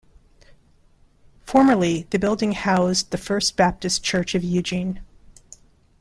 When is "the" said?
2.09-2.17, 3.11-3.19